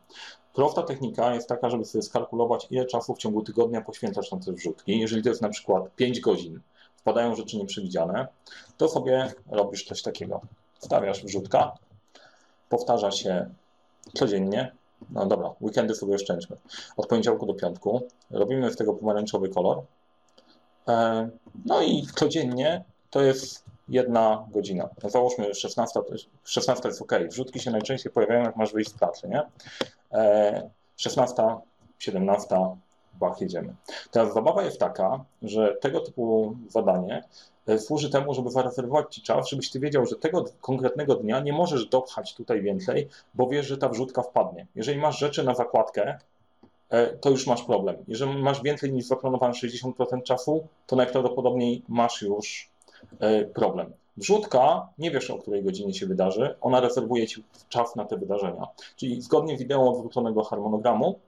Prosta 0.53 0.83
technika 0.83 1.33
jest 1.33 1.49
taka, 1.49 1.69
żeby 1.69 1.85
sobie 1.85 2.01
skalkulować, 2.01 2.67
ile 2.69 2.85
czasu 2.85 3.13
w 3.13 3.17
ciągu 3.17 3.41
tygodnia 3.41 3.81
poświęcasz 3.81 4.31
na 4.31 4.39
te 4.39 4.53
wrzutki. 4.53 4.99
Jeżeli 4.99 5.23
to 5.23 5.29
jest 5.29 5.41
na 5.41 5.49
przykład 5.49 5.95
5 5.95 6.19
godzin, 6.19 6.59
wpadają 6.95 7.35
rzeczy 7.35 7.57
nieprzewidziane, 7.57 8.27
to 8.77 8.89
sobie 8.89 9.33
robisz 9.51 9.85
coś 9.85 10.01
takiego. 10.01 10.41
Wstawiasz 10.79 11.23
wrzutka, 11.23 11.71
powtarza 12.69 13.11
się 13.11 13.49
codziennie. 14.13 14.71
No 15.09 15.25
dobra, 15.25 15.53
weekendy 15.61 15.95
sobie 15.95 16.15
oszczędźmy. 16.15 16.57
Od 16.97 17.07
poniedziałku 17.07 17.45
do 17.45 17.53
piątku 17.53 18.07
robimy 18.29 18.71
z 18.71 18.75
tego 18.75 18.93
pomarańczowy 18.93 19.49
kolor. 19.49 19.81
E, 20.87 21.29
no 21.65 21.81
i 21.81 22.07
codziennie 22.15 22.83
to 23.09 23.21
jest 23.21 23.65
jedna 23.89 24.45
godzina. 24.51 24.89
No 25.03 25.09
załóżmy 25.09 25.55
16, 25.55 25.99
16 26.43 26.87
jest 26.87 27.01
ok. 27.01 27.11
Wrzutki 27.29 27.59
się 27.59 27.71
najczęściej 27.71 28.11
pojawiają, 28.11 28.43
jak 28.43 28.55
masz 28.55 28.73
wyjść 28.73 28.89
z 28.89 28.93
pracy, 28.93 29.27
nie? 29.27 29.43
16, 30.97 31.43
17, 31.99 32.55
bach, 33.19 33.41
jedziemy. 33.41 33.75
Teraz 34.11 34.33
zabawa 34.33 34.63
jest 34.63 34.79
taka, 34.79 35.25
że 35.41 35.75
tego 35.81 35.99
typu 35.99 36.55
zadanie 36.69 37.23
e, 37.67 37.79
służy 37.79 38.09
temu, 38.09 38.33
żeby 38.33 38.51
zarezerwować 38.51 39.15
Ci 39.15 39.21
czas, 39.21 39.49
żebyś 39.49 39.71
Ty 39.71 39.79
wiedział, 39.79 40.05
że 40.05 40.15
tego 40.15 40.45
konkretnego 40.61 41.15
dnia 41.15 41.39
nie 41.39 41.53
możesz 41.53 41.85
dopchać 41.85 42.35
tutaj 42.35 42.61
więcej, 42.61 43.09
bo 43.33 43.47
wiesz, 43.47 43.67
że 43.67 43.77
ta 43.77 43.89
wrzutka 43.89 44.23
wpadnie. 44.23 44.67
Jeżeli 44.75 44.99
masz 44.99 45.19
rzeczy 45.19 45.43
na 45.43 45.55
zakładkę, 45.55 46.03
e, 46.07 46.19
to 47.21 47.29
już 47.29 47.47
masz 47.47 47.63
problem. 47.63 47.95
Jeżeli 48.07 48.43
masz 48.43 48.61
więcej 48.61 48.93
niż 48.93 49.05
zaplanowane 49.05 49.53
60% 49.53 50.23
czasu, 50.23 50.67
to 50.87 50.95
najprawdopodobniej 50.95 51.83
masz 51.87 52.21
już 52.21 52.69
e, 53.19 53.45
problem. 53.45 53.93
Wrzutka, 54.17 54.89
nie 54.97 55.11
wiesz 55.11 55.29
o 55.29 55.37
której 55.37 55.63
godzinie 55.63 55.93
się 55.93 56.05
wydarzy, 56.05 56.55
ona 56.61 56.79
rezerwuje 56.79 57.27
ci 57.27 57.43
czas 57.69 57.95
na 57.95 58.05
te 58.05 58.17
wydarzenia. 58.17 58.67
Czyli 58.95 59.21
zgodnie 59.21 59.57
z 59.57 59.61
ideą 59.61 59.89
odwróconego 59.89 60.43
harmonogramu, 60.43 61.19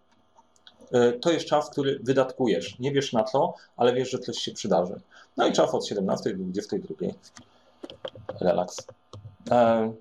e, 0.92 1.14
to 1.14 1.32
jest 1.32 1.46
czas, 1.46 1.70
który 1.70 2.00
wydatkujesz. 2.04 2.80
Nie 2.80 2.92
wiesz 2.92 3.14
na 3.14 3.24
co, 3.24 3.54
ale 3.78 3.94
wiesz, 3.94 4.12
że 4.12 4.20
coś 4.20 4.38
się 4.38 4.52
przydarzy. 4.52 5.00
No 5.38 5.48
i 5.48 5.54
czas 5.54 5.74
od 5.74 5.88
17 5.88 6.30
do 6.30 6.44
22. 6.44 6.96
Relaks. 8.42 8.88
E, 9.52 9.94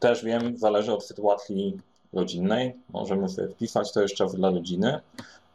też 0.00 0.24
wiem, 0.24 0.58
zależy 0.58 0.92
od 0.92 1.04
sytuacji 1.04 1.78
rodzinnej. 2.12 2.74
Możemy 2.88 3.28
sobie 3.28 3.48
wpisać, 3.48 3.92
to 3.92 4.02
jest 4.02 4.14
czas 4.14 4.34
dla 4.34 4.50
rodziny 4.50 5.00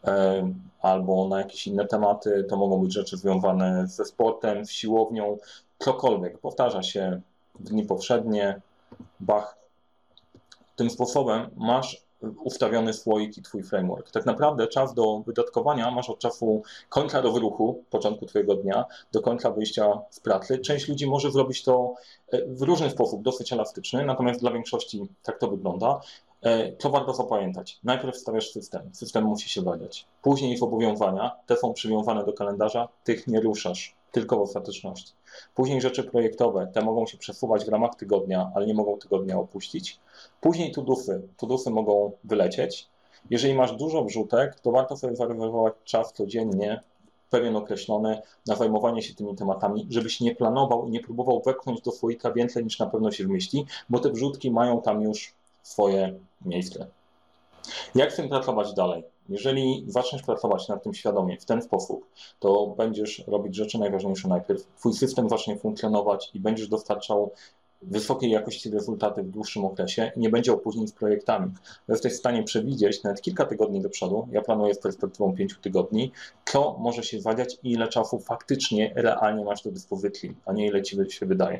e, 0.03 0.53
albo 0.81 1.27
na 1.27 1.37
jakieś 1.37 1.67
inne 1.67 1.87
tematy. 1.87 2.45
To 2.49 2.57
mogą 2.57 2.81
być 2.81 2.93
rzeczy 2.93 3.17
związane 3.17 3.87
ze 3.87 4.05
sportem, 4.05 4.65
z 4.65 4.71
siłownią, 4.71 5.37
cokolwiek. 5.79 6.37
Powtarza 6.37 6.83
się 6.83 7.21
dni 7.59 7.85
powszednie, 7.85 8.61
bach. 9.19 9.57
Tym 10.75 10.89
sposobem 10.89 11.49
masz 11.55 12.03
ustawiony 12.43 12.93
słoik 12.93 13.37
i 13.37 13.41
twój 13.41 13.63
framework. 13.63 14.11
Tak 14.11 14.25
naprawdę 14.25 14.67
czas 14.67 14.93
do 14.93 15.19
wydatkowania 15.19 15.91
masz 15.91 16.09
od 16.09 16.19
czasu 16.19 16.61
końca 16.89 17.21
do 17.21 17.31
wyruchu, 17.31 17.83
początku 17.89 18.25
twojego 18.25 18.55
dnia, 18.55 18.85
do 19.11 19.21
końca 19.21 19.51
wyjścia 19.51 20.01
z 20.09 20.19
pracy. 20.19 20.59
Część 20.59 20.87
ludzi 20.87 21.07
może 21.07 21.31
zrobić 21.31 21.63
to 21.63 21.93
e, 22.31 22.45
w 22.45 22.61
różny 22.61 22.89
sposób, 22.89 23.21
dosyć 23.21 23.53
elastyczny, 23.53 24.05
natomiast 24.05 24.39
dla 24.39 24.51
większości 24.51 25.07
tak 25.23 25.39
to 25.39 25.47
wygląda. 25.47 26.01
E, 26.43 26.75
co 26.77 26.89
warto 26.89 27.13
zapamiętać? 27.13 27.79
Najpierw 27.83 28.17
stawiasz 28.17 28.51
system. 28.51 28.89
System 28.93 29.23
musi 29.23 29.49
się 29.49 29.61
badać. 29.61 30.07
Później 30.21 30.57
zobowiązania, 30.57 31.35
te 31.45 31.57
są 31.57 31.73
przywiązane 31.73 32.25
do 32.25 32.33
kalendarza, 32.33 32.87
tych 33.03 33.27
nie 33.27 33.41
ruszasz, 33.41 33.95
tylko 34.11 34.37
w 34.37 34.41
ostateczności. 34.41 35.13
Później 35.55 35.81
rzeczy 35.81 36.03
projektowe, 36.03 36.67
te 36.73 36.81
mogą 36.81 37.05
się 37.05 37.17
przesuwać 37.17 37.65
w 37.65 37.69
ramach 37.69 37.95
tygodnia, 37.95 38.51
ale 38.55 38.65
nie 38.65 38.73
mogą 38.73 38.97
tygodnia 38.97 39.39
opuścić. 39.39 39.99
Później 40.41 40.71
tudufy, 40.71 41.21
tudufy 41.37 41.69
mogą 41.69 42.11
wylecieć. 42.23 42.87
Jeżeli 43.29 43.53
masz 43.53 43.71
dużo 43.71 44.03
wrzutek, 44.03 44.59
to 44.59 44.71
warto 44.71 44.97
sobie 44.97 45.15
zarezerwować 45.15 45.73
czas 45.83 46.13
codziennie, 46.13 46.81
pewien 47.29 47.55
określony, 47.55 48.21
na 48.47 48.55
zajmowanie 48.55 49.01
się 49.01 49.15
tymi 49.15 49.35
tematami, 49.35 49.87
żebyś 49.89 50.21
nie 50.21 50.35
planował 50.35 50.87
i 50.87 50.91
nie 50.91 50.99
próbował 50.99 51.41
wepchnąć 51.45 51.81
do 51.81 51.91
słoika 51.91 52.31
więcej 52.31 52.63
niż 52.63 52.79
na 52.79 52.85
pewno 52.85 53.11
się 53.11 53.23
wmieści, 53.23 53.65
bo 53.89 53.99
te 53.99 54.11
wrzutki 54.11 54.51
mają 54.51 54.81
tam 54.81 55.01
już 55.01 55.33
swoje 55.63 56.13
miejsce. 56.45 56.87
Jak 57.95 58.13
z 58.13 58.15
tym 58.15 58.29
pracować 58.29 58.73
dalej? 58.73 59.03
Jeżeli 59.29 59.85
zaczniesz 59.87 60.21
pracować 60.21 60.67
nad 60.67 60.83
tym 60.83 60.93
świadomie, 60.93 61.37
w 61.37 61.45
ten 61.45 61.61
sposób, 61.61 62.05
to 62.39 62.67
będziesz 62.77 63.23
robić 63.27 63.55
rzeczy 63.55 63.79
najważniejsze 63.79 64.27
najpierw. 64.27 64.67
Twój 64.77 64.93
system 64.93 65.29
zacznie 65.29 65.57
funkcjonować 65.57 66.31
i 66.33 66.39
będziesz 66.39 66.67
dostarczał 66.67 67.31
wysokiej 67.81 68.31
jakości 68.31 68.69
rezultaty 68.69 69.23
w 69.23 69.29
dłuższym 69.29 69.65
okresie 69.65 70.11
i 70.15 70.19
nie 70.19 70.29
będzie 70.29 70.53
opóźnień 70.53 70.87
z 70.87 70.91
projektami. 70.91 71.51
Jesteś 71.89 72.13
w 72.13 72.17
stanie 72.17 72.43
przewidzieć 72.43 73.03
nawet 73.03 73.21
kilka 73.21 73.45
tygodni 73.45 73.81
do 73.81 73.89
przodu, 73.89 74.27
ja 74.31 74.41
planuję 74.41 74.73
z 74.73 74.79
perspektywą 74.79 75.35
pięciu 75.35 75.61
tygodni, 75.61 76.11
co 76.45 76.77
może 76.79 77.03
się 77.03 77.21
zadziać 77.21 77.57
i 77.63 77.71
ile 77.71 77.87
czasu 77.87 78.19
faktycznie, 78.19 78.93
realnie 78.95 79.45
masz 79.45 79.63
do 79.63 79.71
dyspozycji, 79.71 80.35
a 80.45 80.53
nie 80.53 80.67
ile 80.67 80.81
ci 80.81 80.97
się 81.09 81.25
wydaje. 81.25 81.59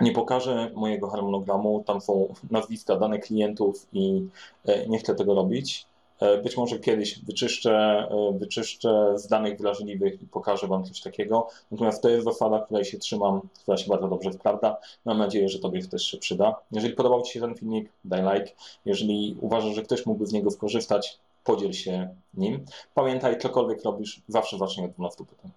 Nie 0.00 0.12
pokażę 0.12 0.70
mojego 0.74 1.08
harmonogramu, 1.08 1.84
tam 1.86 2.00
są 2.00 2.34
nazwiska, 2.50 2.96
dane 2.96 3.18
klientów 3.18 3.86
i 3.92 4.26
e, 4.66 4.86
nie 4.86 4.98
chcę 4.98 5.14
tego 5.14 5.34
robić. 5.34 5.86
E, 6.20 6.38
być 6.38 6.56
może 6.56 6.78
kiedyś 6.78 7.18
wyczyszczę, 7.18 7.72
e, 8.10 8.38
wyczyszczę 8.38 9.18
z 9.18 9.26
danych 9.26 9.58
wrażliwych 9.58 10.22
i 10.22 10.26
pokażę 10.26 10.66
Wam 10.66 10.84
coś 10.84 11.00
takiego. 11.00 11.48
Natomiast 11.70 12.02
to 12.02 12.08
jest 12.08 12.24
zasada, 12.24 12.60
której 12.60 12.84
się 12.84 12.98
trzymam, 12.98 13.40
która 13.62 13.76
się 13.76 13.88
bardzo 13.88 14.08
dobrze 14.08 14.32
sprawdza. 14.32 14.76
Mam 15.04 15.18
nadzieję, 15.18 15.48
że 15.48 15.58
Tobie 15.58 15.86
też 15.86 16.02
się 16.02 16.18
przyda. 16.18 16.54
Jeżeli 16.72 16.94
podobał 16.94 17.22
Ci 17.22 17.32
się 17.32 17.40
ten 17.40 17.54
filmik, 17.54 17.88
daj 18.04 18.22
like. 18.22 18.52
Jeżeli 18.84 19.36
uważasz, 19.40 19.74
że 19.74 19.82
ktoś 19.82 20.06
mógłby 20.06 20.26
z 20.26 20.32
niego 20.32 20.50
skorzystać, 20.50 21.18
podziel 21.44 21.72
się 21.72 22.08
nim. 22.34 22.64
Pamiętaj, 22.94 23.38
cokolwiek 23.38 23.84
robisz, 23.84 24.22
zawsze 24.28 24.58
zacznij 24.58 24.86
od 24.86 24.92
12 24.92 25.24
pytań. 25.24 25.50